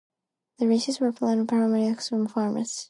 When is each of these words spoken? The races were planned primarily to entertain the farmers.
The 0.57 0.67
races 0.67 0.99
were 0.99 1.11
planned 1.11 1.47
primarily 1.47 1.81
to 1.81 1.89
entertain 1.91 2.23
the 2.23 2.29
farmers. 2.29 2.79